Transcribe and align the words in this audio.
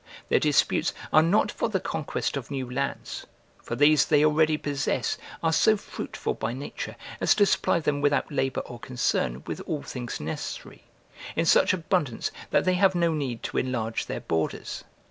Their 0.29 0.39
disputes 0.39 0.95
are 1.13 1.21
not 1.21 1.51
for 1.51 1.69
the 1.69 1.79
conquest 1.79 2.35
of 2.35 2.49
new 2.49 2.67
lands, 2.67 3.27
for 3.61 3.75
these 3.75 4.03
they 4.03 4.25
already 4.25 4.57
possess 4.57 5.15
are 5.43 5.53
so 5.53 5.77
fruitful 5.77 6.33
by 6.33 6.53
nature, 6.53 6.95
as 7.19 7.35
to 7.35 7.45
supply 7.45 7.79
them 7.79 8.01
without 8.01 8.31
labour 8.31 8.61
or 8.61 8.79
concern, 8.79 9.43
with 9.45 9.59
all 9.67 9.83
things 9.83 10.19
necessary, 10.19 10.85
in 11.35 11.45
such 11.45 11.71
abundance 11.71 12.31
that 12.49 12.65
they 12.65 12.73
have 12.73 12.95
no 12.95 13.13
need 13.13 13.43
to 13.43 13.59
enlarge 13.59 14.07
their 14.07 14.21
borders. 14.21 14.83